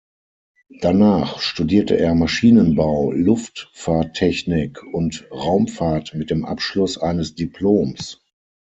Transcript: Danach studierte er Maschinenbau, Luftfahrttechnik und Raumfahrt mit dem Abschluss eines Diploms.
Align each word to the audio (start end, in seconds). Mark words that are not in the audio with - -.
Danach 0.79 1.39
studierte 1.41 1.95
er 1.95 2.15
Maschinenbau, 2.15 3.11
Luftfahrttechnik 3.11 4.81
und 4.93 5.27
Raumfahrt 5.29 6.15
mit 6.15 6.31
dem 6.31 6.43
Abschluss 6.43 6.97
eines 6.97 7.35
Diploms. 7.35 8.19